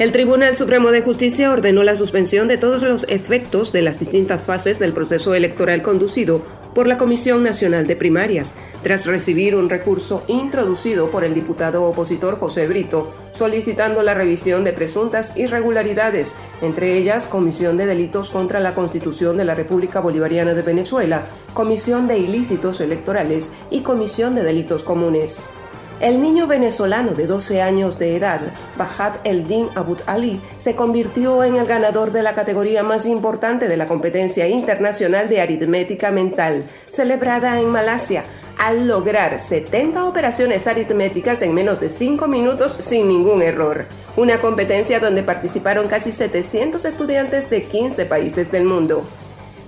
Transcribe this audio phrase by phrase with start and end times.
[0.00, 4.42] El Tribunal Supremo de Justicia ordenó la suspensión de todos los efectos de las distintas
[4.42, 6.42] fases del proceso electoral conducido
[6.74, 12.38] por la Comisión Nacional de Primarias, tras recibir un recurso introducido por el diputado opositor
[12.38, 18.74] José Brito, solicitando la revisión de presuntas irregularidades, entre ellas Comisión de Delitos contra la
[18.74, 24.82] Constitución de la República Bolivariana de Venezuela, Comisión de Ilícitos Electorales y Comisión de Delitos
[24.82, 25.50] Comunes.
[26.00, 28.40] El niño venezolano de 12 años de edad,
[28.78, 33.76] Bajat El-Din Abud Ali, se convirtió en el ganador de la categoría más importante de
[33.76, 38.24] la competencia internacional de aritmética mental, celebrada en Malasia,
[38.56, 43.84] al lograr 70 operaciones aritméticas en menos de 5 minutos sin ningún error.
[44.16, 49.04] Una competencia donde participaron casi 700 estudiantes de 15 países del mundo.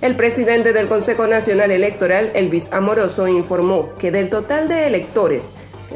[0.01, 5.47] El presidente del Consejo Nacional Electoral, Elvis Amoroso, informó que del total de electores,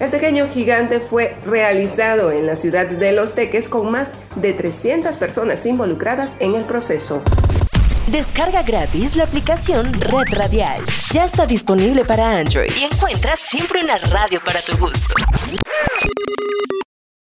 [0.00, 5.14] El pequeño gigante fue realizado en la ciudad de Los Teques con más de 300
[5.18, 7.22] personas involucradas en el proceso.
[8.06, 10.80] Descarga gratis la aplicación Red Radial.
[11.12, 15.14] Ya está disponible para Android y encuentras siempre una radio para tu gusto.